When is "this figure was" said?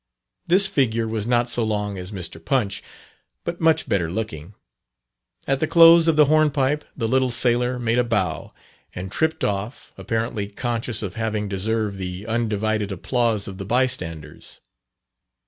0.47-1.27